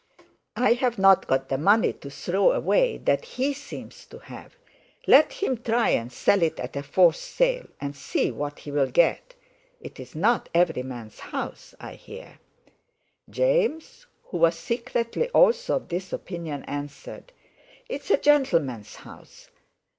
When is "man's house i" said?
10.81-11.93